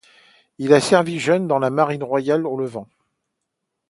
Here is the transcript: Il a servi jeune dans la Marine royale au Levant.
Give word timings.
Il 0.57 0.73
a 0.73 0.81
servi 0.81 1.19
jeune 1.19 1.45
dans 1.47 1.59
la 1.59 1.69
Marine 1.69 2.01
royale 2.01 2.47
au 2.47 2.57
Levant. 2.57 2.87